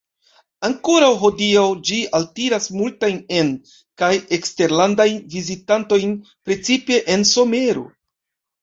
Ankoraŭ 0.67 1.09
hodiaŭ 1.23 1.65
ĝi 1.89 1.99
altiras 2.21 2.69
multajn 2.79 3.19
en- 3.43 3.53
kaj 4.03 4.11
eksterlandajn 4.39 5.23
vizitantojn, 5.37 6.21
precipe 6.51 7.03
en 7.17 7.33
somero. 7.37 7.91